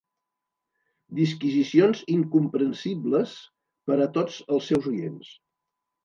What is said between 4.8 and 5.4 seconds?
oients.